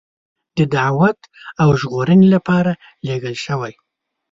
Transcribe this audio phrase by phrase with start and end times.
[0.57, 1.19] د دعوت
[1.61, 2.71] او ژغورنې لپاره
[3.07, 3.73] لېږل شوی.